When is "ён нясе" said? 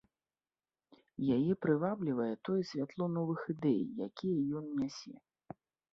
4.61-5.13